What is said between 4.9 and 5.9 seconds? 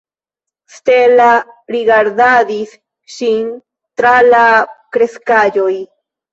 kreskaĵoj.